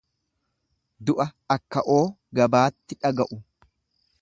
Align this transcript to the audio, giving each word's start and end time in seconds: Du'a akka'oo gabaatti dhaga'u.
Du'a 1.09 1.27
akka'oo 1.57 1.99
gabaatti 2.41 2.99
dhaga'u. 3.05 3.43